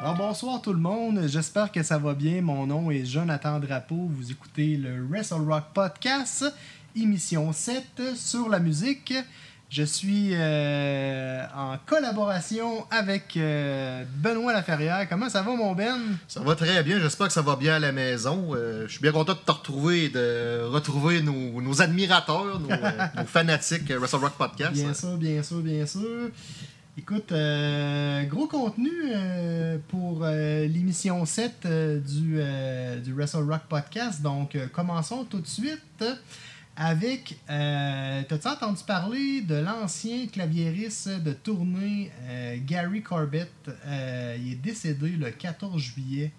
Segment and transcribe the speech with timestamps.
[0.00, 2.40] Alors bonsoir tout le monde, j'espère que ça va bien.
[2.42, 6.44] Mon nom est Jonathan Drapeau, vous écoutez le Wrestle Rock Podcast,
[6.94, 9.12] émission 7 sur la musique.
[9.70, 15.08] Je suis euh, en collaboration avec euh, Benoît Laferrière.
[15.08, 15.96] Comment ça va mon Ben?
[16.26, 18.48] Ça va très bien, j'espère que ça va bien à la maison.
[18.52, 22.68] Euh, je suis bien content de te retrouver et de retrouver nos, nos admirateurs, nos,
[23.16, 24.72] nos fanatiques Wrestle Rock Podcast.
[24.72, 26.30] Bien sûr, bien sûr, bien sûr.
[26.98, 27.32] Écoute,
[28.28, 28.90] gros contenu
[29.86, 32.40] pour l'émission 7 euh, du,
[33.04, 34.20] du Wrestle Rock Podcast.
[34.20, 36.04] Donc, commençons tout de suite
[36.80, 37.38] avec.
[37.50, 43.52] Euh, T'as-tu entendu parler de l'ancien claviériste de tournée euh, Gary Corbett?
[43.86, 46.32] Euh, Il est décédé le 14 juillet.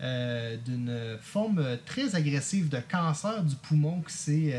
[0.00, 4.56] euh, d'une forme très agressive de cancer du poumon qui s'est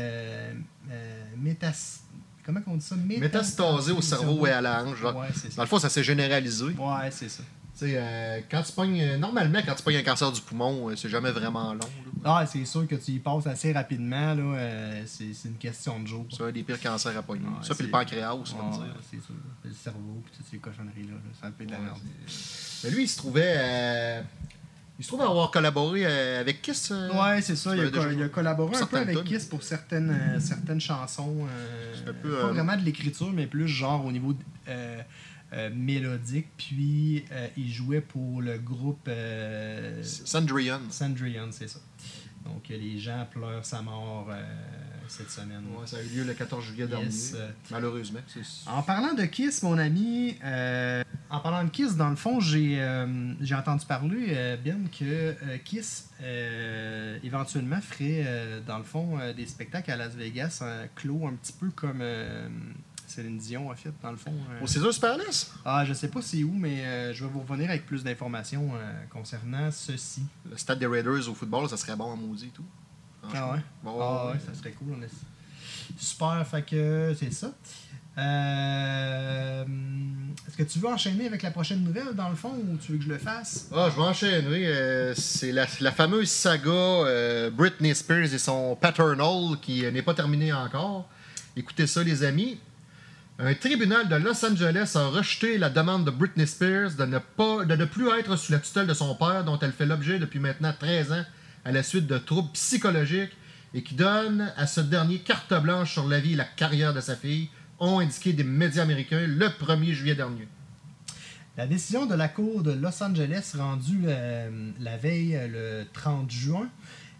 [1.38, 2.00] métas-
[2.46, 2.96] comment on dit ça?
[2.96, 5.02] Métastasé au cerveau et à la hanche.
[5.02, 5.28] Ouais.
[5.56, 6.64] Dans le fond, ça s'est généralisé.
[6.64, 7.42] Ouais, c'est ça.
[7.76, 10.90] Tu sais, euh, quand tu pognes, euh, normalement, quand tu pognes un cancer du poumon,
[10.90, 11.80] euh, c'est jamais vraiment long.
[11.80, 12.36] là.
[12.42, 14.32] Ah, c'est sûr que tu y passes assez rapidement.
[14.34, 14.42] là.
[14.42, 16.24] euh, c'est c'est une question de jour.
[16.30, 17.44] C'est un des pires cancers à pogner.
[17.62, 18.94] Ça, puis le c'est- pancréas, va Ouais, dire.
[19.10, 19.34] c'est sûr.
[19.64, 21.14] Le cerveau, puis toutes ces cochonneries-là.
[21.14, 21.98] là, ça être de la merde.
[22.84, 24.22] Mais lui, il se trouvait.
[24.96, 26.90] il se trouve avoir collaboré avec Kiss.
[26.90, 27.74] Ouais, c'est ça.
[27.74, 29.24] Il a, l'avais déjà co- il a collaboré un peu avec.
[29.24, 31.38] Kiss pour certaines, certaines chansons.
[31.92, 34.32] C'est un peu, pas vraiment de l'écriture, mais plus genre au niveau
[35.52, 36.48] euh, mélodique.
[36.56, 40.80] Puis euh, il jouait pour le groupe euh, Sandrian.
[40.90, 41.80] Sandrian, c'est ça.
[42.44, 44.42] Donc les gens pleurent sa mort euh,
[45.08, 45.62] cette semaine.
[45.78, 47.06] Ouais, ça a eu lieu le 14 juillet dernier.
[47.06, 47.36] Yes,
[47.70, 48.20] Malheureusement.
[48.66, 50.36] En parlant de Kiss, mon ami,
[51.30, 52.76] en parlant de Kiss, dans le fond, j'ai
[53.40, 55.34] j'ai entendu parler, bien que
[55.64, 56.10] Kiss,
[57.22, 61.70] éventuellement, ferait, dans le fond, des spectacles à Las Vegas, un clos un petit peu
[61.70, 62.02] comme
[63.14, 64.32] Céline Dion a fait, dans le fond.
[64.50, 64.62] euh.
[64.62, 67.70] Au Caesars Palace Ah, je sais pas c'est où, mais euh, je vais vous revenir
[67.70, 70.22] avec plus d'informations euh, concernant ceci.
[70.50, 72.64] Le stade des Raiders au football, ça serait bon en maudit et tout.
[73.34, 73.60] Ah ouais?
[73.82, 74.94] Bon, Ah ouais, ça serait cool.
[74.98, 75.08] on est-
[75.98, 77.52] Super, fait que c'est ça.
[78.18, 79.64] Euh,
[80.48, 82.98] Est-ce que tu veux enchaîner avec la prochaine nouvelle, dans le fond, ou tu veux
[82.98, 83.68] que je le fasse?
[83.74, 84.66] Ah, je vais enchaîner.
[84.66, 90.14] euh, c'est la, la fameuse saga euh, Britney Spears et son Paternal qui n'est pas
[90.14, 91.08] terminée encore.
[91.56, 92.58] Écoutez ça, les amis.
[93.36, 97.64] Un tribunal de Los Angeles a rejeté la demande de Britney Spears de ne, pas,
[97.64, 100.38] de ne plus être sous la tutelle de son père, dont elle fait l'objet depuis
[100.38, 101.24] maintenant 13 ans
[101.64, 103.36] à la suite de troubles psychologiques
[103.74, 107.00] et qui donne à ce dernier carte blanche sur la vie et la carrière de
[107.00, 107.48] sa fille,
[107.80, 110.46] ont indiqué des médias américains le 1er juillet dernier.
[111.56, 116.30] La décision de la Cour de Los Angeles rendue euh, la veille, euh, le 30
[116.30, 116.68] juin,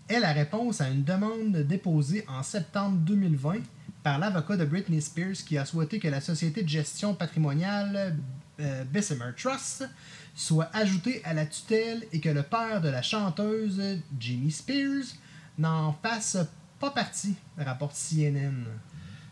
[0.08, 3.54] est la réponse à une demande déposée en septembre 2020
[4.04, 8.15] par l'avocat de Britney Spears qui a souhaité que la société de gestion patrimoniale
[8.60, 9.88] euh, Bessemer Trust
[10.37, 13.82] soit ajoutée à la tutelle et que le père de la chanteuse
[14.20, 15.06] Jimmy Spears
[15.59, 16.37] n'en fasse
[16.78, 18.66] pas partie, rapporte CNN.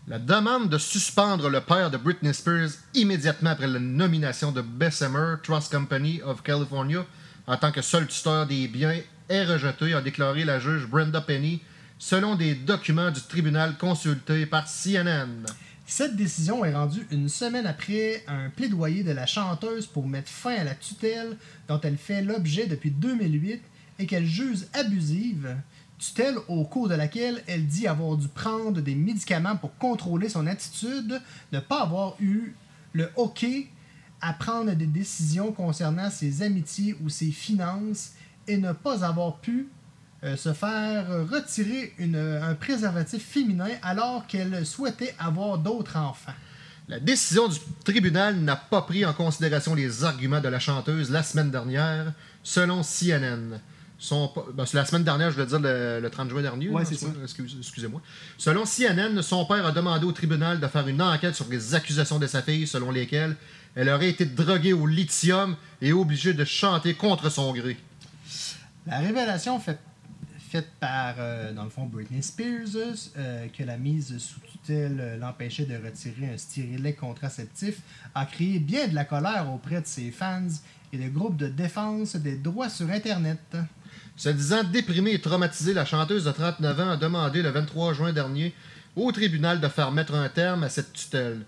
[0.09, 5.35] La demande de suspendre le père de Britney Spears immédiatement après la nomination de Bessemer
[5.43, 7.05] Trust Company of California
[7.47, 11.61] en tant que seul tuteur des biens est rejetée, a déclaré la juge Brenda Penny,
[12.03, 15.47] selon des documents du tribunal consultés par CNN.
[15.87, 20.57] Cette décision est rendue une semaine après un plaidoyer de la chanteuse pour mettre fin
[20.57, 21.37] à la tutelle
[21.69, 23.63] dont elle fait l'objet depuis 2008
[24.01, 25.57] et qu'elle juge abusive,
[25.97, 30.49] tutelle au cours de laquelle elle dit avoir dû prendre des médicaments pour contrôler son
[30.49, 31.21] attitude,
[31.53, 32.57] ne pas avoir eu
[32.95, 33.47] le OK
[34.21, 38.15] à prendre des décisions concernant ses amitiés ou ses finances
[38.49, 39.69] et ne pas avoir pu
[40.25, 46.33] euh, se faire retirer une- un préservatif féminin alors qu'elle souhaitait avoir d'autres enfants.
[46.89, 51.23] La décision du tribunal n'a pas pris en considération les arguments de la chanteuse la
[51.23, 53.59] semaine dernière, selon CNN.
[53.99, 56.69] Son, ben, c'est la semaine dernière, je veux dire le, le 30 juin dernier.
[56.71, 56.93] Ouais, ça.
[57.23, 58.01] excuse- Excusez-moi.
[58.37, 62.19] Selon CNN, son père a demandé au tribunal de faire une enquête sur les accusations
[62.19, 63.37] de sa fille, selon lesquelles
[63.77, 67.77] elle aurait été droguée au lithium et obligée de chanter contre son gré.
[68.87, 69.79] La révélation fait,
[70.53, 75.17] faite par, euh, dans le fond, Britney Spears, euh, que la mise sous tutelle euh,
[75.17, 77.79] l'empêchait de retirer un stérilet contraceptif,
[78.15, 80.47] a créé bien de la colère auprès de ses fans
[80.93, 83.41] et de groupes de défense des droits sur Internet.
[84.15, 88.13] Se disant déprimée et traumatisée, la chanteuse de 39 ans a demandé le 23 juin
[88.13, 88.55] dernier
[88.95, 91.47] au tribunal de faire mettre un terme à cette tutelle.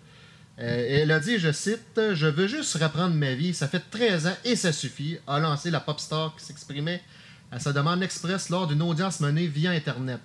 [0.57, 4.37] Elle a dit, je cite, Je veux juste reprendre ma vie, ça fait 13 ans
[4.45, 7.03] et ça suffit, a lancé la pop star qui s'exprimait
[7.51, 10.21] à sa demande express lors d'une audience menée via Internet.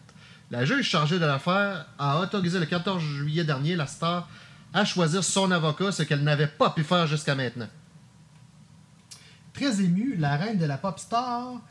[0.51, 4.27] La juge chargée de l'affaire a autorisé le 14 juillet dernier la star
[4.74, 7.68] à choisir son avocat, ce qu'elle n'avait pas pu faire jusqu'à maintenant.
[9.54, 11.62] Très émue, la reine de la pop star,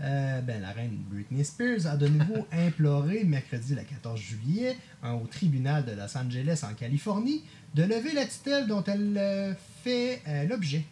[0.00, 5.12] euh, ben, la reine Britney Spears, a de nouveau imploré mercredi le 14 juillet hein,
[5.12, 7.44] au tribunal de Los Angeles en Californie
[7.74, 10.84] de lever la tutelle dont elle euh, fait euh, l'objet,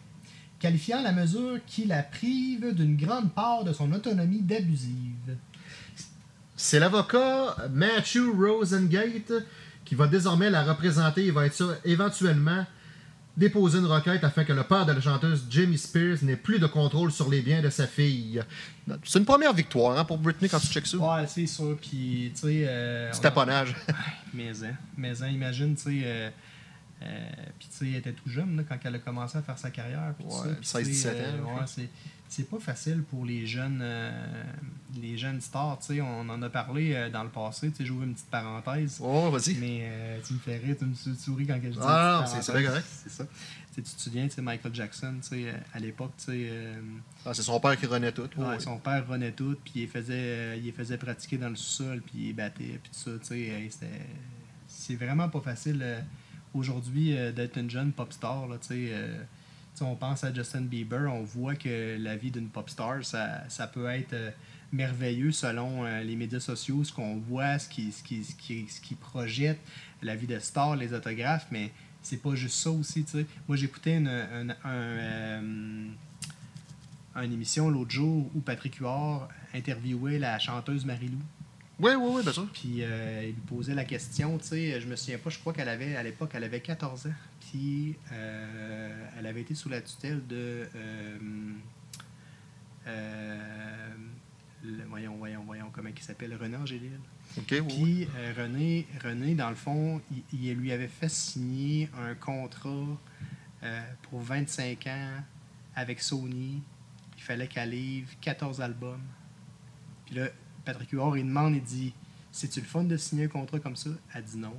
[0.63, 5.35] qualifiant la mesure qui la prive d'une grande part de son autonomie d'abusive.
[6.55, 9.33] C'est l'avocat Matthew Rosengate
[9.83, 12.65] qui va désormais la représenter et va être sûr, éventuellement
[13.35, 16.67] déposer une requête afin que le père de la chanteuse Jamie Spears n'ait plus de
[16.67, 18.41] contrôle sur les biens de sa fille.
[19.03, 20.95] C'est une première victoire hein, pour Britney quand tu checkes ça.
[20.97, 21.75] Ouais, c'est sûr.
[21.81, 22.63] Puis, tu sais.
[22.67, 23.75] euh, on taponnage.
[24.33, 26.01] Mais, hein, mais hein, imagine, tu sais.
[26.05, 26.29] euh,
[27.03, 27.29] euh,
[27.59, 29.69] puis, tu sais, elle était tout jeune là, quand elle a commencé à faire sa
[29.71, 30.13] carrière.
[30.17, 31.89] puis tout Ouais, ça, puis, 16, tu sais, 17 ans, euh, ouais, c'est,
[32.29, 34.43] c'est pas facile pour les jeunes, euh,
[35.01, 35.77] les jeunes stars.
[35.79, 37.69] Tu sais, on en a parlé dans le passé.
[37.71, 38.97] Tu sais, j'ouvre une petite parenthèse.
[39.01, 39.55] Oh, vas-y.
[39.55, 42.51] Mais tu me fais rire, tu me sou- souris quand je dis Ah, non, c'est-
[42.51, 42.85] correct.
[43.03, 43.25] C'est ça.
[43.25, 46.49] Tu sais, tu te souviens, tu Michael Jackson, tu sais, à l'époque, tu sais.
[47.25, 48.29] Ah, c'est son père qui renaît tout.
[48.37, 48.59] Ouais, Ouais.
[48.59, 52.29] Son père renaît tout, puis il faisait, il les faisait pratiquer dans le sous-sol, puis
[52.29, 53.11] il battait, puis tout ça.
[53.19, 53.69] tu sais,
[54.67, 56.03] C'est vraiment pas facile
[56.53, 58.47] aujourd'hui euh, d'être une jeune pop star.
[58.47, 59.23] Là, euh,
[59.81, 63.67] on pense à Justin Bieber, on voit que la vie d'une pop star, ça, ça
[63.67, 64.31] peut être euh,
[64.71, 68.81] merveilleux selon les médias sociaux, ce qu'on voit, ce qui, ce, qui, ce, qui, ce
[68.81, 69.59] qui projette,
[70.01, 71.71] la vie de star, les autographes, mais
[72.01, 73.05] c'est pas juste ça aussi.
[73.47, 75.85] Moi, j'écoutais une, un, un, euh,
[77.15, 81.19] une émission l'autre jour où Patrick Huard interviewait la chanteuse Marie-Lou.
[81.79, 82.47] Oui, oui, oui, bien sûr.
[82.53, 85.53] Puis euh, il lui posait la question, tu sais, je me souviens pas, je crois
[85.53, 87.13] qu'elle avait, à l'époque, elle avait 14 ans.
[87.41, 90.67] Puis euh, elle avait été sous la tutelle de.
[92.87, 93.89] euh,
[94.63, 96.99] le- voyons, voyons, voyons, comment il s'appelle René Angélil.
[97.37, 97.63] OK, oui.
[97.67, 102.85] Puis René, René, dans le fond, il, il lui avait fait signer un contrat
[104.03, 105.09] pour 25 ans
[105.75, 106.61] avec Sony.
[107.17, 109.01] Il fallait qu'elle livre 14 albums.
[110.05, 110.27] Puis là,
[110.65, 111.93] Patrick Huard, il demande, il dit
[112.31, 113.89] C'est-tu le fun de signer un contrat comme ça?
[114.13, 114.55] Elle dit non.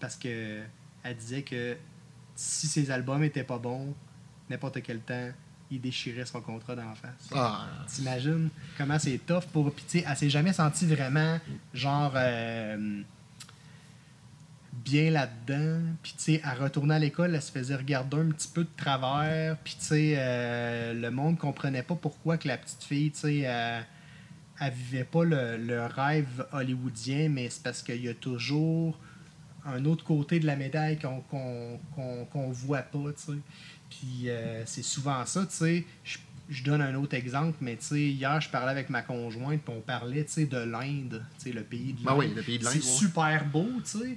[0.00, 0.60] Parce que
[1.02, 1.76] elle disait que
[2.34, 3.94] si ses albums étaient pas bons,
[4.50, 5.30] n'importe quel temps,
[5.70, 7.28] il déchirait son contrat d'en face.
[7.34, 9.72] Ah, T'imagines comment c'est tough pour.
[9.72, 11.38] Puis, tu sais, elle s'est jamais sentie vraiment,
[11.74, 13.02] genre, euh,
[14.72, 15.80] bien là-dedans.
[16.02, 18.70] Puis, tu sais, elle retournait à l'école, elle se faisait regarder un petit peu de
[18.76, 19.56] travers.
[19.58, 23.38] Puis, tu sais, euh, le monde comprenait pas pourquoi que la petite fille, tu sais,
[23.38, 23.84] elle,
[24.60, 28.98] elle vivait pas le, le rêve hollywoodien, mais c'est parce qu'il y a toujours
[29.64, 31.20] un autre côté de la médaille qu'on
[32.32, 33.38] qu'on voit pas, tu sais.
[33.90, 35.84] Puis euh, c'est souvent ça, tu sais.
[36.04, 36.18] Je-
[36.48, 39.74] Je donne un autre exemple, mais tu sais, hier, je parlais avec ma conjointe, puis
[39.76, 42.18] on parlait, tu sais, de l'Inde, tu sais, le pays de Ben l'Inde.
[42.20, 42.98] oui, le pays de l'Inde, C'est ouais.
[42.98, 44.16] super beau, tu sais.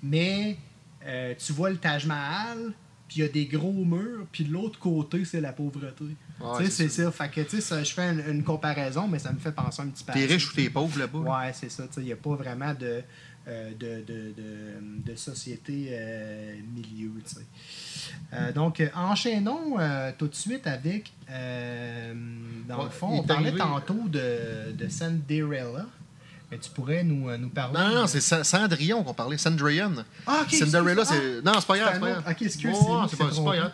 [0.00, 0.56] Mais
[1.04, 2.72] euh, tu vois le Taj Mahal,
[3.08, 6.04] puis il y a des gros murs, puis de l'autre côté, c'est la pauvreté.
[6.40, 7.10] Ouais, c'est ça.
[7.12, 10.10] Fait que, je fais une, une comparaison, mais ça me fait penser un petit peu
[10.12, 11.18] à T'es riche ou t'es pauvre là-bas?
[11.18, 11.84] Ouais, c'est ça.
[11.98, 13.02] Il n'y a pas vraiment de,
[13.46, 17.12] euh, de, de, de, de société euh, milieu.
[17.26, 17.40] tu sais.
[18.32, 19.76] Euh, donc, enchaînons
[20.18, 21.12] tout de suite avec.
[22.68, 25.86] dans Ouais, le fond, on parlait arrivé- tantôt de, de Cinderella.
[26.50, 27.78] Mais tu pourrais nous, nous parler.
[27.78, 29.38] Non, non, c'est Cendrillon qu'on parlait.
[29.38, 29.94] Cendrillon.
[30.26, 31.42] Ah, ok, Cinderella, c'est.
[31.42, 32.24] Non, c'est pas grave, C'est pas grave.
[32.30, 33.72] ok, excuse, Ouais, c'est pas, grave.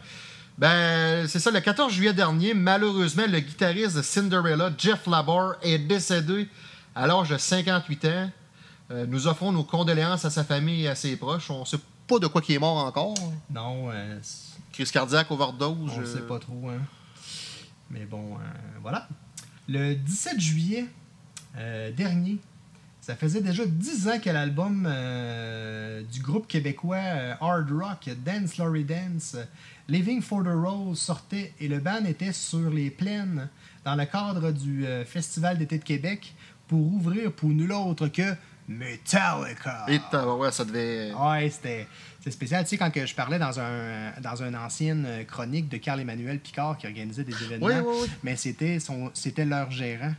[0.59, 5.78] Ben, c'est ça, le 14 juillet dernier, malheureusement, le guitariste de Cinderella, Jeff Labor, est
[5.78, 6.49] décédé
[6.95, 8.30] à l'âge de 58 ans.
[8.90, 11.50] Euh, nous offrons nos condoléances à sa famille et à ses proches.
[11.50, 11.78] On sait
[12.11, 13.14] pas de quoi il est mort encore.
[13.49, 14.19] Non, euh,
[14.73, 15.92] Crise cardiaque, overdose.
[15.95, 16.69] on ne euh, sait pas trop.
[16.69, 16.80] Hein.
[17.88, 18.38] Mais bon, euh,
[18.83, 19.09] voilà.
[19.69, 20.87] Le 17 juillet
[21.97, 22.38] dernier,
[23.00, 24.88] ça faisait déjà 10 ans que l'album
[26.11, 29.37] du groupe québécois Hard Rock, Dance Laurie Dance,
[29.90, 33.49] Living for the Rose sortait et le band était sur les plaines
[33.85, 36.32] dans le cadre du euh, Festival d'été de Québec
[36.68, 38.35] pour ouvrir pour nul autre que
[38.68, 39.87] Metallica.
[39.88, 41.12] Et ouais, ça devait.
[41.12, 41.88] Ouais, c'était
[42.20, 42.62] c'est spécial.
[42.64, 46.38] Tu sais, quand que je parlais dans un dans une ancienne euh, chronique de Carl-Emmanuel
[46.38, 48.09] Picard qui organisait des événements, Oui, oui, oui.
[48.23, 50.12] mais c'était son c'était leur gérant.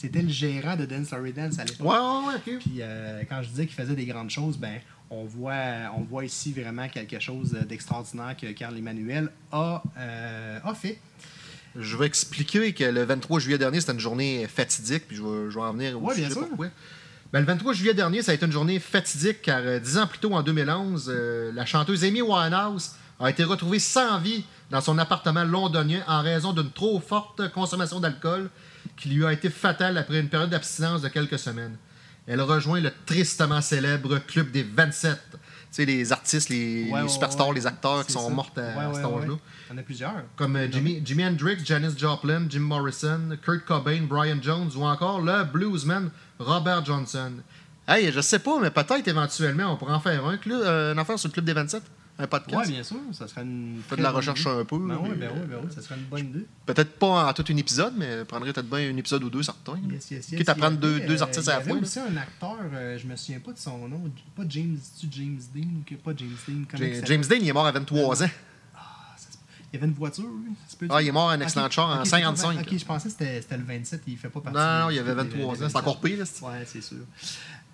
[0.00, 1.86] C'était le gérant de Dance Story Dance à l'époque.
[1.86, 2.58] Ouais, ouais, ouais.
[2.58, 4.80] Puis euh, quand je disais qu'il faisait des grandes choses, ben
[5.10, 10.74] on voit, on voit ici vraiment quelque chose d'extraordinaire que Carl Emmanuel a, euh, a
[10.74, 10.98] fait.
[11.76, 15.50] Je vais expliquer que le 23 juillet dernier, c'était une journée fatidique, puis je vais,
[15.50, 16.48] je vais en venir au Ouais, bien sûr.
[16.48, 16.68] pourquoi.
[17.32, 20.06] Ben, le 23 juillet dernier, ça a été une journée fatidique car euh, dix ans
[20.06, 24.80] plus tôt, en 2011, euh, la chanteuse Amy Winehouse a été retrouvée sans vie dans
[24.80, 28.48] son appartement londonien en raison d'une trop forte consommation d'alcool
[29.00, 31.76] qui lui a été fatale après une période d'abstinence de quelques semaines.
[32.26, 35.18] Elle rejoint le tristement célèbre Club des 27.
[35.32, 35.38] Tu
[35.70, 37.54] sais, les artistes, les, Ouais, les ouais, superstars, ouais.
[37.54, 38.34] les acteurs qui sont ça.
[38.34, 39.34] morts à, cet âge-là.
[39.70, 40.14] Il y en a plusieurs.
[40.36, 45.20] Comme euh, Jimi, Jimi Hendrix, Janis Joplin, Jim Morrison, Kurt Cobain, Brian Jones ou encore
[45.20, 47.32] le bluesman Robert Johnson.
[47.88, 51.18] Hey, je sais pas, mais peut-être éventuellement on pourrait en faire un, euh, une affaire
[51.18, 51.82] sur le Club des 27,
[52.22, 52.66] un podcast?
[52.66, 52.96] Oui, bien sûr.
[53.12, 53.80] Ça serait une.
[53.88, 54.78] Fais de la recherche un peu.
[54.78, 56.46] Ben oui, ben oui, euh, ben oui, ça serait une bonne idée.
[56.66, 59.78] Peut-être pas en tout un épisode, mais prendrait peut-être bien un épisode ou deux certains.
[59.90, 60.38] Yes, yes, yes.
[60.38, 61.76] Quitte à y prendre deux, avait, deux euh, artistes à la Il y fois.
[61.76, 64.02] avait aussi un acteur, euh, je me souviens pas de son nom,
[64.36, 66.64] pas James, tu James Dean ou que pas James Dean.
[66.70, 67.06] comment il Ja- s'appelle?
[67.08, 68.26] James Dean, il est mort à 23 ans.
[69.72, 70.24] Il y avait une voiture,
[70.80, 72.58] peut Ah, il est mort à un Ok, accident de char en ok, 55.
[72.60, 74.58] Ok, je pensais que c'était le 27, il fait pas partie.
[74.58, 75.68] Non, non, il avait des- 23 des ans.
[75.68, 76.96] C'est encore pire, Ouais, c'est sûr.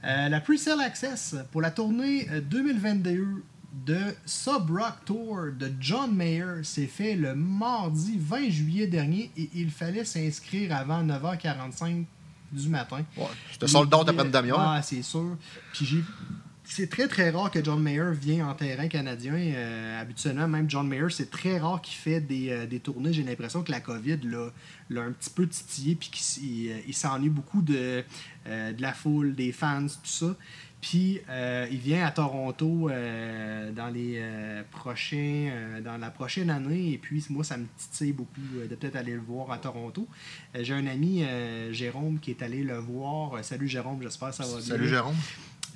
[0.05, 3.43] Euh, la Pre-Sale Access pour la tournée euh, 2022
[3.85, 9.51] de Sub Rock Tour de John Mayer s'est fait le mardi 20 juillet dernier et
[9.55, 12.05] il fallait s'inscrire avant 9h45
[12.53, 13.05] du matin.
[13.17, 14.61] Ouais, C'était sold out après une demi-heure.
[14.61, 15.37] Ah, c'est sûr.
[15.73, 16.03] Puis j'ai
[16.69, 19.35] c'est très très rare que John Mayer vienne en terrain canadien.
[19.35, 23.13] Euh, habituellement, même John Mayer, c'est très rare qu'il fait des, euh, des tournées.
[23.13, 24.51] J'ai l'impression que la COVID l'a
[24.91, 28.05] l'a un petit peu titillé puis qu'il il, euh, s'ennuie beaucoup de,
[28.47, 30.37] euh, de la foule, des fans, tout ça.
[30.81, 31.21] Puis
[31.73, 34.23] il vient à Toronto dans les
[34.71, 39.15] prochains dans la prochaine année et puis moi ça me titille beaucoup de peut-être aller
[39.15, 40.07] le voir à Toronto.
[40.55, 41.25] J'ai un ami
[41.73, 43.43] Jérôme qui est allé le voir.
[43.43, 44.61] Salut Jérôme, j'espère que ça va bien.
[44.61, 45.17] Salut Jérôme.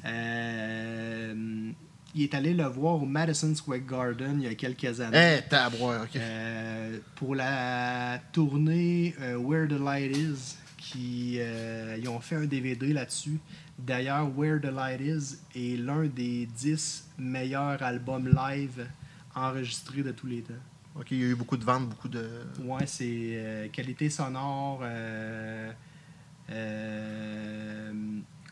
[0.05, 1.73] Euh,
[2.15, 5.39] il est allé le voir au Madison Square Garden il y a quelques années.
[5.39, 6.07] Eh, tabouin.
[6.17, 12.47] Euh, pour la tournée euh, Where the Light Is, qui euh, ils ont fait un
[12.47, 13.39] DVD là-dessus.
[13.79, 18.87] D'ailleurs, Where the Light Is est l'un des 10 meilleurs albums live
[19.35, 20.55] enregistrés de tous les temps.
[20.97, 22.27] Ok, il y a eu beaucoup de ventes, beaucoup de.
[22.65, 24.83] Ouais, c'est qualité sonore,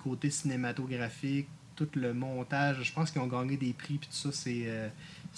[0.08, 2.82] côté cinématographique, tout le montage.
[2.82, 4.30] Je pense qu'ils ont gagné des prix puis tout ça.
[4.32, 4.88] C'est euh,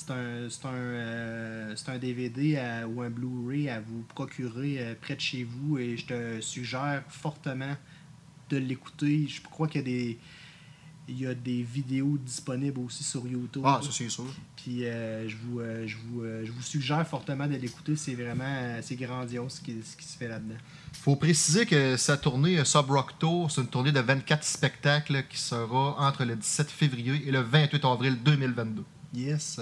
[0.08, 5.44] un, un, euh, un DVD ou un Blu-ray à vous procurer euh, près de chez
[5.44, 7.76] vous et je te suggère fortement
[8.48, 9.26] de l'écouter.
[9.28, 10.18] Je crois qu'il y a des
[11.10, 13.62] il y a des vidéos disponibles aussi sur YouTube.
[13.66, 14.24] Ah, ça c'est sûr.
[14.56, 17.96] Puis euh, je, vous, euh, je, vous, euh, je vous suggère fortement de l'écouter.
[17.96, 20.54] C'est vraiment c'est grandiose ce qui, ce qui se fait là-dedans.
[20.92, 25.38] faut préciser que sa tournée Sub Rock Tour, c'est une tournée de 24 spectacles qui
[25.38, 28.84] sera entre le 17 février et le 28 avril 2022.
[29.14, 29.60] Yes.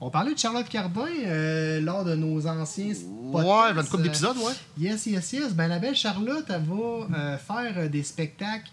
[0.00, 4.02] On parlait de Charlotte Cardin euh, lors de nos anciens Ouais, y a une couple
[4.02, 4.52] d'épisodes, ouais.
[4.78, 5.54] Yes, yes, yes.
[5.54, 8.70] Ben, la belle Charlotte, elle va euh, faire des spectacles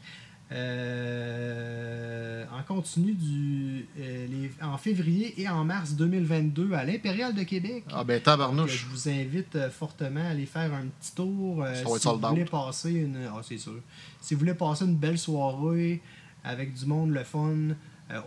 [0.54, 7.44] euh, en continu du, euh, les- en février et en mars 2022 à l'Impérial de
[7.44, 7.84] Québec.
[7.92, 8.72] Ah ben tabarnouche.
[8.72, 11.64] je vous invite euh, fortement à aller faire un petit tour.
[11.66, 12.26] Ça si vous out.
[12.30, 13.18] voulez passer une.
[13.34, 13.80] Ah, c'est sûr.
[14.22, 16.02] Si vous voulez passer une belle soirée
[16.44, 17.76] avec du monde, le fun,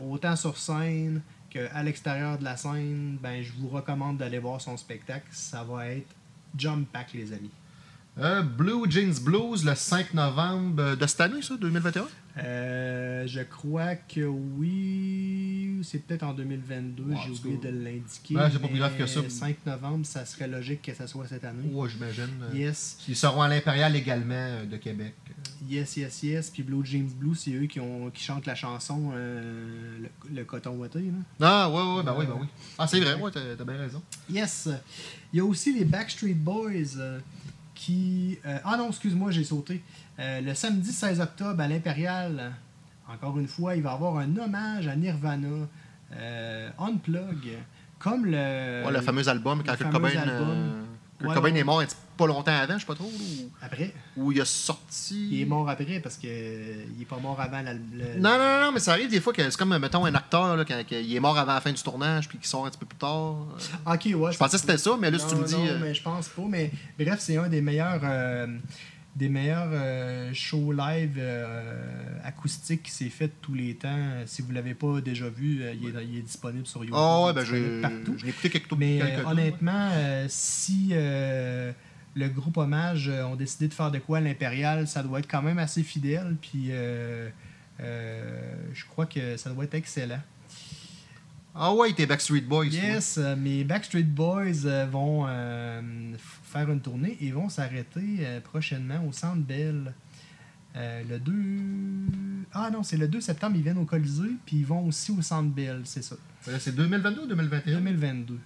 [0.09, 4.76] autant sur scène qu'à l'extérieur de la scène, ben je vous recommande d'aller voir son
[4.76, 5.26] spectacle.
[5.30, 6.09] Ça va être
[6.56, 7.50] Jump Pack, les amis.
[8.19, 12.07] Euh, Blue Jeans Blues le 5 novembre de cette année, ça, 2021?
[12.39, 15.81] Euh, je crois que oui.
[15.83, 18.35] C'est peut-être en 2022, Ouais, j'ai oublié de l'indiquer.
[18.51, 19.21] C'est pas plus grave que ça.
[19.29, 21.69] 5 novembre, ça serait logique que ça soit cette année.
[21.71, 22.29] Ouais, j'imagine.
[22.43, 22.97] Euh, Yes.
[23.07, 25.15] Ils seront à l'Impérial également euh, de Québec.
[25.69, 26.51] Yes, yes, yes.
[26.51, 30.45] Puis Blue James Blue, c'est eux qui, ont, qui chantent la chanson euh, le, le
[30.45, 31.01] coton ouaté.
[31.01, 31.13] Là.
[31.41, 32.47] Ah, ouais, ouais, ben oui, ben oui.
[32.79, 34.01] Ah, c'est vrai, ouais, t'as bien raison.
[34.31, 34.69] Yes.
[35.33, 37.19] Il y a aussi les Backstreet Boys euh,
[37.76, 38.38] qui.
[38.45, 39.83] euh, ah non, excuse-moi, j'ai sauté.
[40.18, 42.52] Euh, le samedi 16 octobre à l'Impérial,
[43.09, 45.47] encore une fois, il va y avoir un hommage à Nirvana,
[46.16, 47.59] euh, Unplug,
[48.00, 48.83] comme le.
[48.85, 50.49] Ouais, le fameux album, quand le Kurt Cobain, album.
[50.50, 50.83] euh,
[51.21, 51.59] Kurt Ouais, Cobain ouais.
[51.61, 53.93] est mort un petit- pas longtemps avant, je sais pas trop, là, Après.
[54.17, 55.29] ou, ou il a sorti...
[55.33, 58.19] Il est mort après parce que euh, il est pas mort avant la- le.
[58.19, 60.65] Non, non, non, mais ça arrive des fois que c'est comme, mettons, un acteur, là,
[60.65, 62.87] quand, qu'il est mort avant la fin du tournage, puis qu'il sort un petit peu
[62.87, 63.37] plus tard.
[63.87, 64.33] Euh, Ok, ouais.
[64.33, 65.55] Je pensais que c'était ça, mais là, si tu me dis...
[65.55, 66.43] non, euh, mais je pense pas.
[66.49, 68.47] Mais bref, c'est un des meilleurs, euh,
[69.15, 74.09] des meilleurs euh, shows live euh, acoustiques qui s'est fait tous les temps.
[74.27, 76.97] Si vous l'avez pas déjà vu, euh, il, est, il est disponible sur YouTube.
[76.99, 78.15] Ah il ouais, ben j'ai partout.
[78.19, 81.73] je l'ai écouté quelques Mais euh, quelques honnêtement, euh, si euh,
[82.17, 84.89] le groupe Hommage euh, ont décidé de faire de quoi à l'Impérial.
[84.89, 86.37] Ça doit être quand même assez fidèle.
[86.41, 87.29] Puis euh,
[87.81, 90.21] euh, je crois que ça doit être excellent.
[91.55, 92.67] Ah ouais, t'es Backstreet Boys.
[92.67, 95.27] Yes, euh, mes Backstreet Boys vont
[96.43, 99.95] faire une tournée et vont s'arrêter prochainement au Centre Bell.
[100.77, 101.33] Euh, le 2...
[102.53, 105.23] Ah non, c'est le 2 septembre, ils viennent au Colisée, puis ils vont aussi au
[105.23, 106.17] Centre Bell, c'est ça.
[106.59, 107.81] C'est 2022 ou 2021?
[107.81, 108.39] 2022.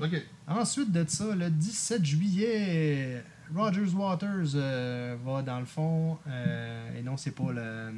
[0.00, 0.22] Ok.
[0.46, 3.24] Ensuite de ça, le 17 juillet,
[3.54, 7.92] Rogers Waters euh, va dans le fond, euh, et non, c'est pas le,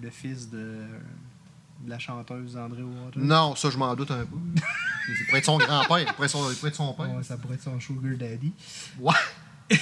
[0.00, 0.86] le fils de,
[1.84, 3.22] de la chanteuse André Waters?
[3.22, 4.36] Non, ça, je m'en doute un peu.
[5.08, 5.98] Il pourrait être son grand-père.
[6.00, 7.14] Il pourrait être son, père.
[7.14, 8.52] Ouais, ça pourrait être son sugar daddy.
[8.98, 9.12] Ouais.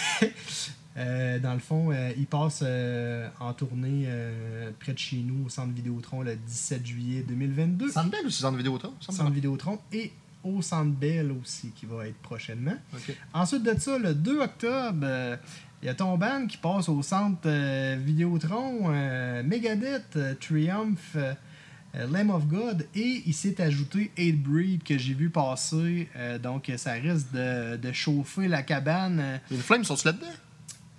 [0.97, 4.07] Euh, dans le fond, euh, il passe euh, en tournée
[4.79, 7.91] près de chez nous au Centre Vidéotron le 17 juillet 2022.
[7.91, 8.93] Centre Bell ou c'est Centre Vidéotron?
[9.01, 10.13] Centre Vidéotron et
[10.45, 12.77] au Centre Bell aussi qui va être prochainement.
[13.33, 15.37] Ensuite de ça, le 2 octobre, euh,
[15.83, 20.99] il y a ton band qui passe au centre euh, Vidéotron, euh, Megadeth, euh, Triumph,
[21.17, 21.35] euh,
[21.97, 26.09] euh, Lamb of God, et il s'est ajouté 8 Breed que j'ai vu passer.
[26.17, 29.19] euh, donc ça risque de, de chauffer la cabane.
[29.21, 30.27] Euh, Les Flames sont là-dedans?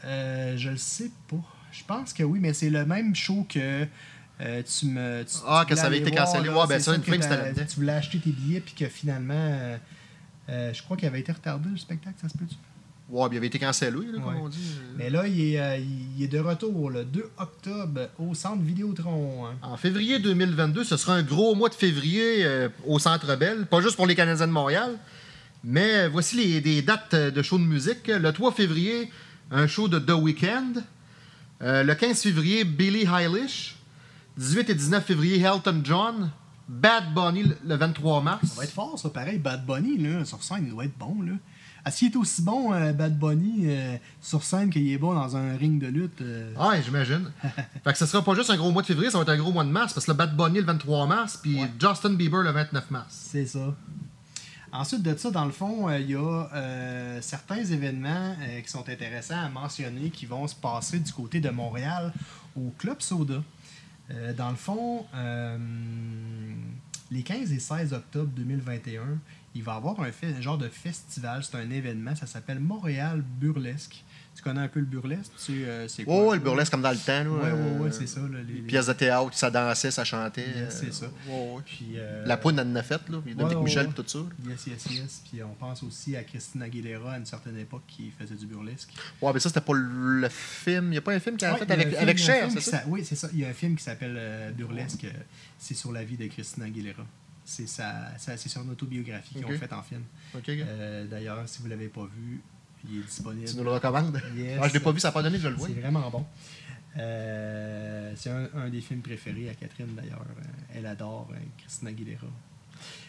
[0.06, 1.38] euh, je le sais pas.
[1.72, 3.88] Je pense que oui, mais c'est le même show que
[4.42, 5.24] euh, tu me.
[5.24, 6.50] tu- Ah, tu que ça avait été cancellé.
[6.50, 7.66] Ouais, ben ça, une c'était.
[7.66, 9.34] Tu voulais acheter tes billets, puis que finalement.
[9.36, 9.78] euh,
[10.50, 12.56] euh, je crois qu'il avait été retardé le spectacle, ça se peut-tu?
[13.10, 14.76] Ouais, il avait été cancellé, là, comme on dit.
[14.98, 15.82] Mais là, il est,
[16.18, 19.46] il est de retour le 2 octobre au centre Vidéotron.
[19.46, 19.56] hein.
[19.62, 22.46] En février 2022, ce sera un gros mois de février
[22.88, 24.98] au Centre Bell, pas juste pour les Canadiens de Montréal,
[25.64, 28.08] mais voici les, des dates de shows de musique.
[28.08, 29.12] Le 3 février,
[29.52, 30.82] un show de The Weeknd.
[31.62, 33.76] Le 15 février, Billie Eilish.
[34.38, 36.32] 18 et 19 février, Elton John.
[36.68, 38.46] Bad Bunny le- le 23 mars.
[38.48, 39.10] Ça va être fort, ça.
[39.10, 41.22] Pareil, Bad Bunny, là, sur scène, il doit être bon.
[41.22, 41.34] Là.
[41.86, 45.36] Ah, s'il est aussi bon, euh, Bad Bunny, euh, sur scène, qu'il est bon dans
[45.36, 46.22] un ring de lutte.
[46.22, 47.30] euh, Ouais, j'imagine.
[47.84, 49.38] fait que ce sera pas juste un gros mois de février, ça va être un
[49.38, 52.42] gros mois de mars, parce que le Bad Bunny le 23 mars, puis Justin Bieber
[52.42, 53.08] le 29 mars.
[53.30, 53.76] C'est ça.
[54.72, 59.38] Ensuite de ça, dans le fond, euh, il y a certains événements qui sont intéressants
[59.46, 62.14] à mentionner qui vont se passer du côté de Montréal
[62.56, 63.44] au Club Soda.
[64.12, 65.58] Euh, dans le fond, euh,
[67.12, 69.20] les 15 et 16 octobre 2021,
[69.56, 74.04] il va y avoir un, genre de festival, c'est un événement, ça s'appelle Montréal Burlesque.
[74.36, 75.32] Tu connais un peu le burlesque?
[75.38, 76.16] Tu sais, euh, c'est quoi?
[76.16, 77.24] Oh, le burlesque comme dans le temps.
[77.26, 78.20] Ouais, ouais, euh, c'est ça.
[78.22, 80.48] là, les- les- Pièce de théâtre, ça dansait, ça chantait.
[80.48, 81.06] Yes, c'est euh, ça.
[81.28, 81.62] ouais.
[81.66, 83.20] Puis, euh, La poudre, en a fait, là.
[83.24, 84.20] puis Dominique ouais, Michel, tout ça.
[84.50, 85.22] Yes, yes, yes.
[85.30, 88.90] Puis on pense aussi à Christina Aguilera à une certaine époque qui faisait du burlesque.
[89.22, 90.86] Ouais, mais ça, c'était pas le film.
[90.86, 92.58] Il n'y a pas un film qu'elle a Ouais, fait avec, film- avec Cher, c'est
[92.58, 92.84] qui ça?
[92.88, 93.30] Oui, c'est ça.
[93.34, 95.04] Il y a un film qui s'appelle euh, Burlesque.
[95.06, 95.10] euh,
[95.60, 97.06] C'est sur la vie de Christina Aguilera.
[97.46, 99.52] C'est sa, sa- son autobiographie qu'ils Ok.
[99.52, 100.02] ont faite en film.
[100.50, 102.42] Euh, D'ailleurs, si vous ne l'avez pas vu,
[102.90, 103.48] il est disponible.
[103.48, 104.22] Tu nous le recommandes?
[104.36, 104.60] Yes.
[104.62, 105.68] Ah, je l'ai pas vu, ça n'a pas donné je le vois.
[105.68, 106.26] C'est vraiment bon.
[106.98, 110.22] Euh, c'est un, un des films préférés à Catherine d'ailleurs.
[110.40, 110.44] Euh,
[110.76, 112.28] Elle adore euh, Christina Aguilera.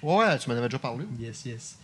[0.03, 1.05] Ouais, tu m'en avais déjà parlé.
[1.19, 1.79] Yes, yes.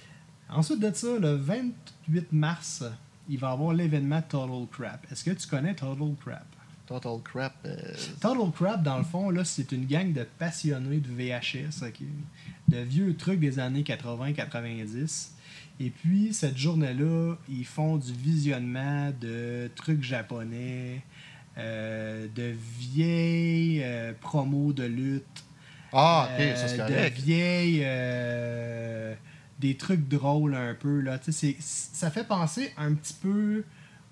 [0.49, 2.85] Ensuite de ça, le 28 mars,
[3.29, 5.07] il va y avoir l'événement Total Crap.
[5.13, 6.47] Est-ce que tu connais Total Crap?
[6.87, 7.55] Total Crap.
[7.67, 7.77] euh,
[8.21, 12.01] Total Crap, dans le fond, là, c'est une gang de passionnés de VHS, ok?
[12.69, 15.31] de vieux trucs des années 80-90.
[15.81, 21.01] Et puis, cette journée-là, ils font du visionnement de trucs japonais,
[21.57, 25.45] euh, de vieilles euh, promos de lutte,
[25.93, 27.17] Ah, ok, ça c'est euh, correct.
[27.17, 27.81] de vieilles.
[27.85, 29.15] euh,
[29.59, 31.01] des trucs drôles un peu.
[31.01, 31.19] Là.
[31.61, 33.65] Ça fait penser un petit peu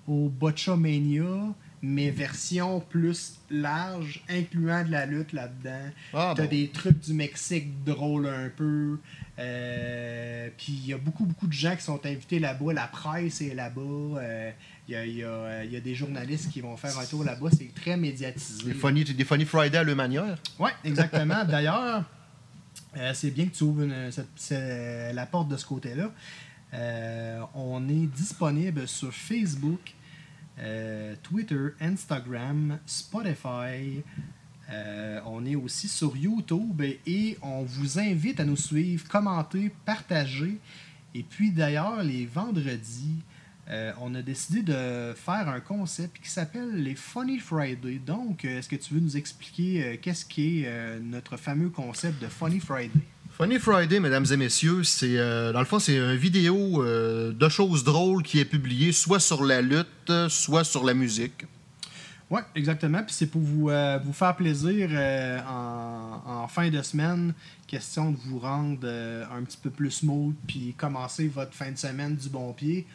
[0.07, 5.89] au Botchamania, mais version plus large, incluant de la lutte là-dedans.
[6.13, 6.49] Ah, T'as bon.
[6.49, 8.97] des trucs du Mexique drôles un peu.
[9.39, 12.73] Euh, Puis il y a beaucoup, beaucoup de gens qui sont invités là-bas.
[12.73, 13.81] La presse est là-bas.
[13.81, 14.51] Euh,
[14.87, 17.23] Il y, a, y a, euh, y a des journalistes qui vont faire un tour
[17.23, 17.49] là-bas.
[17.57, 18.65] C'est très médiatisé.
[18.65, 20.37] Des funny, des funny Friday à leur manière.
[20.59, 21.45] Oui, exactement.
[21.47, 22.03] D'ailleurs,
[22.97, 26.11] euh, c'est bien que tu ouvres une- cette- cette- la porte de ce côté-là.
[27.55, 29.93] On est disponible sur Facebook,
[30.59, 34.03] euh, Twitter, Instagram, Spotify.
[34.71, 40.57] Euh, on est aussi sur YouTube et on vous invite à nous suivre, commenter, partager.
[41.15, 43.23] Et puis d'ailleurs, les vendredis,
[43.69, 47.99] euh, on a décidé de faire un concept qui s'appelle les Funny Friday.
[47.99, 52.27] Donc, est-ce que tu veux nous expliquer qu'est-ce qui est euh, notre fameux concept de
[52.27, 53.01] Funny Friday?
[53.41, 57.47] Funny Friday, mesdames et messieurs, c'est euh, dans le fond, c'est une vidéo euh, de
[57.47, 61.45] choses drôles qui est publiée soit sur la lutte, soit sur la musique.
[62.29, 63.01] Oui, exactement.
[63.01, 64.89] Puis c'est pour vous, euh, vous faire plaisir
[65.47, 67.33] en, fin de semaine.
[67.65, 72.17] Question de vous rendre un petit peu plus smooth puis commencer votre fin de semaine
[72.17, 72.85] du bon pied.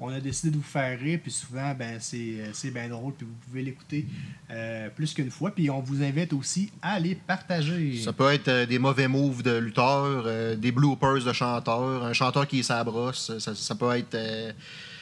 [0.00, 3.26] On a décidé de vous faire rire, puis souvent, ben, c'est euh, bien drôle, puis
[3.26, 4.06] vous pouvez l'écouter
[4.50, 5.50] euh, plus qu'une fois.
[5.50, 8.00] Puis on vous invite aussi à les partager.
[8.02, 12.12] Ça peut être euh, des mauvais moves de lutteurs, euh, des bloopers de chanteurs, un
[12.12, 13.38] chanteur qui est sa brosse.
[13.38, 14.16] Ça, ça peut être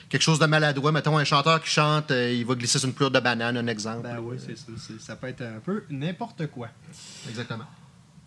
[0.08, 0.92] quelque chose de maladroit.
[0.92, 3.66] Mettons, un chanteur qui chante, euh, il va glisser sur une pleure de banane, un
[3.66, 4.02] exemple.
[4.02, 4.72] Ben oui, c'est ça.
[4.98, 6.68] Ça peut être un peu n'importe quoi.
[7.28, 7.64] Exactement.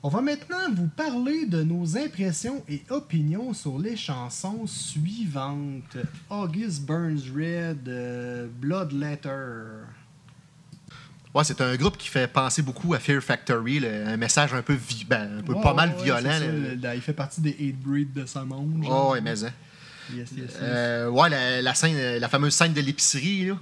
[0.03, 5.95] On va maintenant vous parler de nos impressions et opinions sur les chansons suivantes.
[6.29, 9.29] August Burns Red, euh, Blood Letter.
[11.35, 14.63] Ouais, c'est un groupe qui fait penser beaucoup à Fear Factory, là, un message un
[14.63, 16.29] peu, vi- ben, un peu Ouais, pas mal ouais, violent.
[16.81, 16.95] là.
[16.95, 18.83] il fait partie des hate breed de sa monde.
[18.89, 19.51] Oh, ouais, mais hein.
[20.13, 20.57] Yes, yes, yes.
[20.61, 23.45] Euh, ouais, la, la scène, la fameuse scène de l'épicerie.
[23.45, 23.53] là.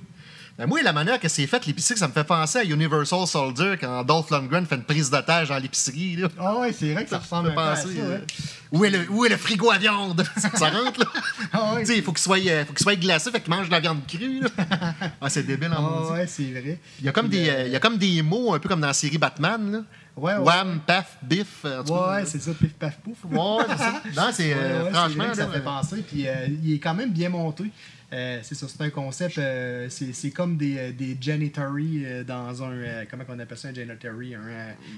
[0.60, 3.76] Ben, moi, la manière que c'est fait, l'épicerie, ça me fait penser à Universal Soldier
[3.80, 6.17] quand Dolph Lundgren fait une prise d'otage dans l'épicerie.
[6.17, 6.28] là.
[6.38, 7.88] Ah ouais, c'est vrai que ça ressemble un peu à ça.
[7.88, 8.22] Ouais.
[8.69, 10.22] où, est le, où est le frigo à viande?
[10.36, 11.06] ça rentre, là.
[11.54, 13.72] Ah ouais, il faut qu'il soit, euh, faut qu'il soit glacé, fait qu'il mange de
[13.72, 14.41] la viande crue.
[14.41, 14.50] là.
[15.22, 16.12] ah, c'est débile en Ah maudit.
[16.12, 16.78] ouais, c'est vrai.
[17.00, 18.67] Il y, a comme Puis, des, euh, il y a comme des mots, un peu
[18.67, 19.72] comme dans la série Batman.
[19.72, 19.80] Là.
[20.17, 20.39] Ouais, ouais.
[20.39, 21.63] Wham, paf, biff.
[21.63, 22.15] en tout cas.
[22.17, 23.15] Ouais, c'est ça, pif paf pouf.
[23.32, 24.02] Ouais, c'est ça.
[24.13, 25.24] Non, c'est euh, franchement.
[25.24, 26.04] vrai que ça là, fait penser.
[26.06, 27.63] Puis euh, il est quand même bien monté.
[28.12, 29.38] Euh, c'est ça, c'est un concept.
[29.38, 32.72] euh, c'est c'est comme des, euh, des janitory euh, dans un.
[32.72, 34.41] euh, comment on appelle ça un janitory un,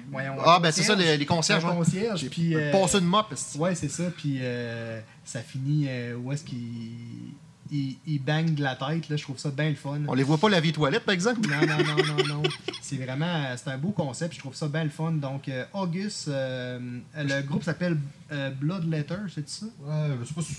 [0.09, 1.65] voyons, un Ah, ben c'est ça, les, les concierges.
[1.65, 2.29] Un concierge.
[2.29, 2.55] Puis.
[2.55, 3.27] euh, Passer une mop.
[3.35, 4.05] c'est- Ouais, c'est ça.
[4.15, 6.59] Puis euh, ça finit euh, où est-ce qu'il.
[7.73, 10.01] Il, il bang de la tête, là, je trouve ça bien le fun.
[10.05, 11.39] On les voit pas laver les toilettes, par exemple?
[11.49, 12.43] Non, non, non, non, non.
[12.81, 15.11] C'est vraiment, c'est un beau concept, je trouve ça bien le fun.
[15.13, 16.79] Donc, euh, August, euh,
[17.15, 17.97] le groupe s'appelle
[18.33, 19.67] euh, Blood Letter, c'est ça?
[19.79, 20.53] Ouais, je sais pas si.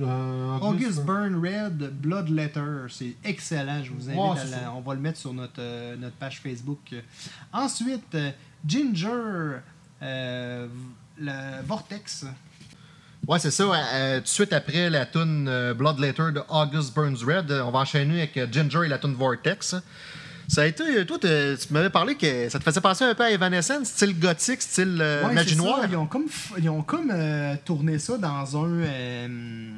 [0.00, 3.82] Euh, August Burn Red Blood Letter, c'est excellent.
[3.82, 4.72] Je vous invite à la-.
[4.72, 6.94] On va le mettre sur notre, euh, notre page Facebook.
[7.52, 8.30] Ensuite, euh,
[8.66, 9.58] Ginger,
[10.02, 10.68] euh,
[11.18, 12.26] le Vortex.
[13.26, 13.64] Ouais, c'est ça.
[13.64, 17.70] euh, tout de suite après la tune euh, Blood Letter de August Burns Red, on
[17.70, 19.74] va enchaîner avec Ginger et la tune Vortex.
[20.48, 20.82] Ça a été.
[20.82, 24.18] euh, Toi, tu m'avais parlé que ça te faisait penser un peu à Evanescence, style
[24.18, 25.84] gothique, style euh, Ouais, magie noire.
[25.88, 26.26] Ils ont comme,
[26.58, 28.80] ils ont comme euh, tourné ça dans un.
[28.80, 29.68] euh,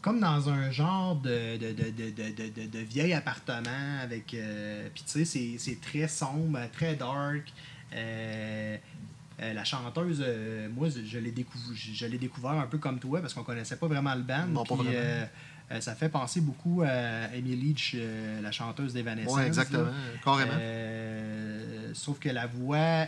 [0.00, 4.34] comme dans un genre de, de, de, de, de, de, de- de vieil appartement avec.
[4.34, 7.52] euh, Puis tu sais, c'est- c'est très sombre, très dark.
[7.94, 8.76] Euh,
[9.40, 12.98] euh, la chanteuse, euh, moi, je je l'ai décou- je l'ai découvert un peu comme
[13.00, 14.46] toi parce qu'on connaissait pas vraiment le band.
[14.48, 14.90] Non, pas vraiment.
[14.94, 15.24] euh,
[15.70, 19.34] euh, ça fait penser beaucoup à Amy Leach, euh, la chanteuse d'Evanescence.
[19.36, 19.84] Ouais, exactement.
[19.84, 19.92] là.
[20.24, 20.52] Carrément.
[20.56, 23.06] Euh, sauf que la voix,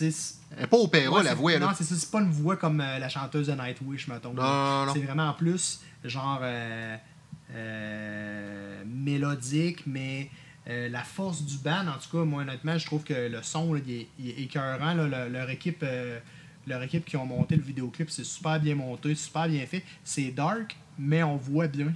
[0.00, 1.58] Elle est pas opéra, Ouais, la voix.
[1.58, 1.94] Non, c'est ça.
[1.96, 4.32] C'est pas une voix comme la chanteuse de Nightwish, mettons.
[4.34, 4.92] Non, non, non.
[4.94, 6.40] C'est vraiment plus genre
[8.86, 10.30] mélodique, mais
[10.66, 13.80] la force du band, en tout cas, moi, honnêtement, je trouve que le son, là,
[13.86, 14.94] il, est, il est écœurant.
[14.94, 15.06] là.
[15.26, 15.84] Le- leur, équipe,
[16.66, 19.82] leur équipe qui ont monté le vidéoclip, c'est super bien monté, super bien fait.
[20.04, 21.92] C'est dark, mais on voit bien.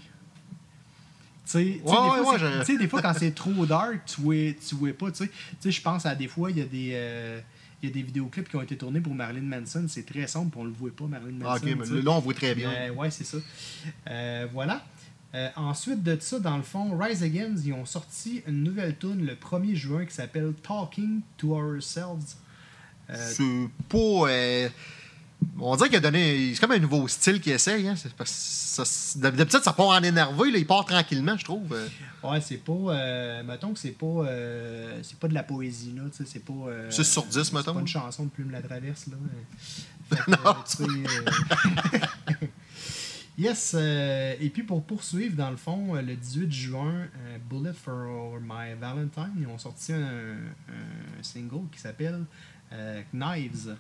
[1.51, 4.35] Tu Ouais, des, ouais, sais, des fois, quand c'est trop dark, tu vois,
[4.67, 5.11] tu vois pas.
[5.11, 5.29] Tu
[5.61, 6.91] sais, je pense à des fois, il y a des.
[6.95, 7.41] euh,
[7.83, 9.87] il y a des vidéoclips qui ont été tournés pour Marilyn Manson.
[9.89, 11.51] C'est très sombre, on le voit pas, Marilyn Manson.
[11.51, 12.71] Ah, ok, mais là, on voit très bien.
[12.71, 13.39] Euh, ouais, c'est ça.
[14.09, 14.85] Euh, voilà.
[15.35, 19.27] Euh, ensuite de ça, dans le fond, Rise Against, ils ont sorti une nouvelle tune
[19.27, 22.37] le 1er juin qui s'appelle Talking to Ourselves.
[23.13, 24.29] C'est pas.
[25.59, 26.53] On dirait qu'il a donné.
[26.55, 27.87] C'est comme un nouveau style qu'il essaye.
[27.89, 27.95] Hein.
[27.97, 30.51] C'est parce que ça- c'est- D'habitude, ça part en énervé.
[30.51, 31.73] Là, il part tranquillement, je trouve.
[31.73, 31.89] Euh,
[32.29, 32.73] ouais, c'est pas.
[32.73, 34.07] euh, mettons que c'est pas.
[34.07, 36.03] euh, c'est pas de la poésie, là.
[36.25, 36.53] C'est pas.
[36.69, 37.75] euh, 6 sur 10, C'est mettons.
[37.75, 39.17] pas une chanson de Plume la Traverse, là.
[40.13, 42.47] Que, euh,
[43.39, 47.07] Yes, et puis pour poursuivre, dans le fond, le 18 juin,
[47.49, 50.37] Bullet for My Valentine, ils ont sorti un,
[50.69, 52.25] un single qui s'appelle
[53.15, 53.75] Knives.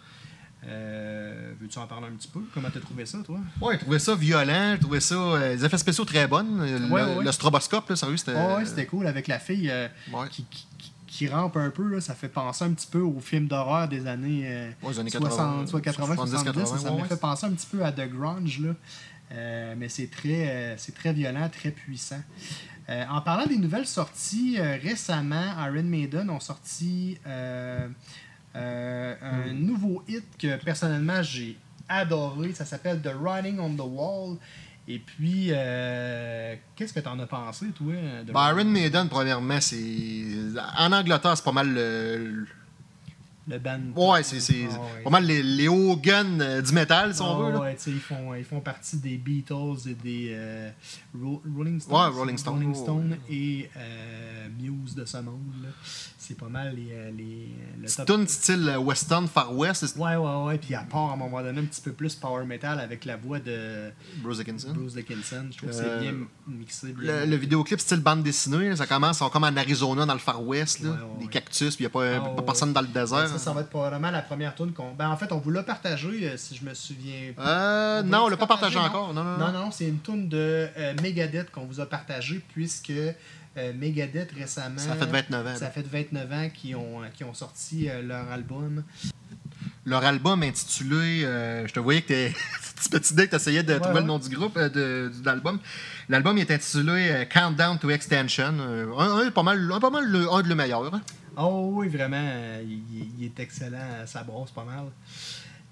[0.64, 2.40] Euh, Veux-tu en parler un petit peu?
[2.54, 3.38] Comment t'as trouvé ça, toi?
[3.60, 4.72] Ouais, j'ai trouvé ça violent.
[4.74, 5.14] J'ai trouvé ça.
[5.14, 6.58] euh, les effets spéciaux très bonnes.
[6.64, 7.24] Le, Ouais, ouais, ouais.
[7.24, 8.34] le stroboscope, là, sérieux, c'était.
[8.36, 10.28] Oh, ouais, c'était cool avec la fille euh, Ouais.
[10.30, 10.66] qui, qui,
[11.06, 11.88] qui- rampe un peu.
[11.88, 15.00] Là, ça fait penser un petit peu aux films d'horreur des années, euh, Ouais, les
[15.00, 16.44] années 60, 80, soit 80, 70.
[16.44, 18.60] 80, ça me fait penser un petit peu à The Grunge.
[18.60, 18.74] Là.
[19.32, 22.20] Euh, mais c'est très, euh, c'est très violent, très puissant.
[22.88, 27.16] Euh, en parlant des nouvelles sorties, euh, récemment, Iron Maiden ont sorti
[28.56, 29.58] euh, un Hmm.
[29.66, 31.56] nouveau hit que personnellement j'ai
[31.88, 32.52] adoré.
[32.52, 34.36] Ça s'appelle The Writing on the Wall.
[34.88, 37.92] Et puis, euh, qu'est-ce que t'en as pensé, toi?
[38.26, 40.24] de- Ben, Iron Maiden, premièrement, c'est.
[40.76, 42.46] En Angleterre, c'est pas mal le.
[43.48, 43.80] Le band.
[43.96, 44.38] Ouais, c'est
[44.72, 45.02] Ah, ouais.
[45.02, 47.52] pas mal les, les Hogan euh, du métal, si on Ah, veut.
[47.52, 47.60] là.
[47.60, 50.70] ouais, tu sais, ils, font, ils font partie des Beatles et des euh,
[51.20, 51.94] Ro- Rolling Stones.
[51.94, 52.54] Ouais, Rolling Stones.
[52.54, 55.40] Rolling Stones et euh, Muse de ce monde.
[55.62, 55.68] là.
[56.18, 57.48] C'est pas mal les, les,
[57.80, 58.20] le C'est top.
[58.20, 60.56] une style western, far west, Ouais, ouais, ouais.
[60.58, 63.16] Puis à part à un moment donné un petit peu plus power metal avec la
[63.16, 64.72] voix de Bruce Dickinson.
[64.72, 65.46] Bruce Dickinson.
[65.50, 66.14] Je trouve que c'est bien
[66.46, 66.92] mixé.
[66.92, 70.20] Bien Le, le vidéoclip style bande dessinée, là, ça commence, comme en Arizona, dans le
[70.20, 72.72] Far West, là, Ouais, ouais, des cactus, puis il n'y a pas, Ah, pas personne
[72.72, 73.28] dans le désert.
[73.32, 74.92] Ça, ça va être probablement la première tune qu'on.
[74.94, 77.32] Ben, en fait, on vous l'a partagé, euh, si je me souviens.
[77.38, 78.84] Euh, On non, on l'a pas partagé non?
[78.84, 79.14] encore.
[79.14, 79.64] Non, non, Non, non.
[79.64, 84.78] non, c'est une tune de euh, Megadeth qu'on vous a partagé puisque euh, Megadeth récemment.
[84.78, 85.56] Ça fait 29 ans.
[85.56, 88.82] Ça fait 29 ans qu'ils ont, qui ont sorti leur album.
[89.84, 91.22] Leur album intitulé,
[91.66, 92.28] je te voyais que
[92.82, 94.00] tu petit dé que t'essayais de trouver ouais.
[94.00, 95.58] le nom du groupe, de, de l'album.
[96.08, 98.54] L'album est intitulé Countdown to Extension.
[98.98, 100.90] Un, un pas mal, un, pas mal le, un de le meilleur.
[101.36, 104.86] Oh oui, vraiment, euh, il, il est excellent, ça brosse pas mal.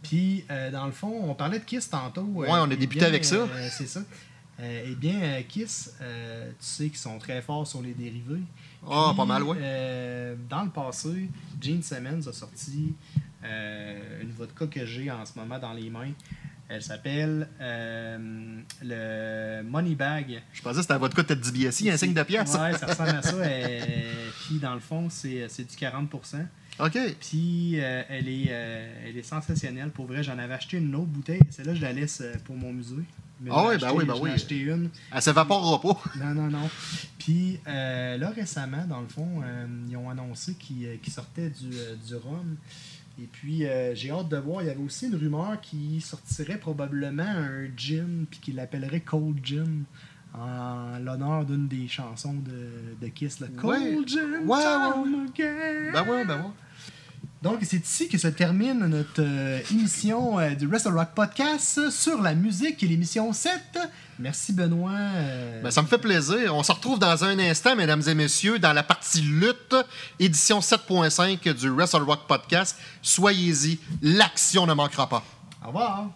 [0.03, 2.23] Puis, euh, dans le fond, on parlait de Kiss tantôt.
[2.23, 3.37] Ouais, on a débuté bien, avec ça.
[3.37, 4.01] euh, c'est ça.
[4.61, 8.41] Euh, eh bien, euh, Kiss, euh, tu sais qu'ils sont très forts sur les dérivés.
[8.91, 11.29] Ah, Puis, pas mal, euh, dans le passé,
[11.61, 12.95] Gene Simmons a sorti
[13.45, 16.13] euh, une vodka que j'ai en ce moment dans les mains.
[16.73, 20.41] Elle s'appelle euh, le Money Bag.
[20.53, 22.55] Je pensais que c'était votre cas de DBSI, un signe de pièce.
[22.55, 23.35] Ouais, ça ressemble à ça.
[24.47, 26.07] Puis dans le fond, c'est c'est du 40%.
[26.79, 26.99] OK.
[27.21, 29.91] Puis euh, elle, est, euh, elle est sensationnelle.
[29.91, 31.41] Pour vrai, j'en avais acheté une autre bouteille.
[31.51, 32.95] Celle-là, je la laisse euh, pour mon musée.
[33.43, 34.31] Mais Ah ai oui, ben acheté- oui, ben j'en ai oui.
[34.31, 34.91] acheté une.
[35.13, 36.01] Elle s'évaporera pas.
[36.25, 36.71] Non, non, non.
[37.19, 39.43] Puis euh, là, récemment, dans le fond,
[39.89, 42.57] ils ont annoncé qu'ils sortaient du, du rhum.
[43.19, 44.63] Et puis, euh, j'ai hâte de voir.
[44.63, 49.39] Il y avait aussi une rumeur qui sortirait probablement un gin, puis qu'il l'appellerait Cold
[49.45, 49.85] Gin,
[50.33, 54.07] en l'honneur d'une des chansons de, de Kiss, le Cold Ouais.
[54.07, 54.47] Gin.
[54.47, 55.93] Ouais, time again.
[55.93, 56.51] Ben ouais, ben ouais.
[57.43, 62.21] Donc, c'est ici que se termine notre euh, émission euh, du Wrestle Rock Podcast sur
[62.21, 63.79] la musique et l'émission 7.
[64.21, 64.91] Merci, Benoît.
[64.93, 66.55] euh, Ben, ça me fait plaisir.
[66.55, 69.75] On se retrouve dans un instant, mesdames et messieurs, dans la partie lutte,
[70.19, 72.77] édition 7.5 du Wrestle Rock Podcast.
[73.01, 75.23] Soyez-y, l'action ne manquera pas.
[75.65, 76.07] Au revoir.